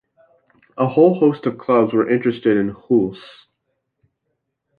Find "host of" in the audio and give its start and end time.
1.19-1.59